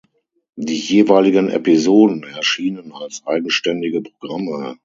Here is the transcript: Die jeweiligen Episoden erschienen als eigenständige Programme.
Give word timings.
Die 0.55 0.77
jeweiligen 0.79 1.47
Episoden 1.51 2.23
erschienen 2.23 2.91
als 2.91 3.21
eigenständige 3.27 4.01
Programme. 4.01 4.79